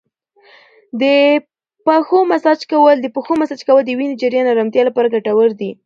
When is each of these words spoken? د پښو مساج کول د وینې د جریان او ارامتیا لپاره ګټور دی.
د 1.01 1.03
پښو 1.85 2.19
مساج 3.43 3.61
کول 3.67 3.81
د 3.85 3.89
وینې 3.97 4.15
د 4.15 4.19
جریان 4.21 4.45
او 4.47 4.53
ارامتیا 4.55 4.81
لپاره 4.85 5.11
ګټور 5.15 5.51
دی. 5.59 5.71